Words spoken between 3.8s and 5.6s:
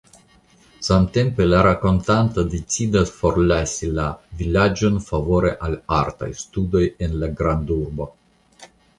la vilaĝon favore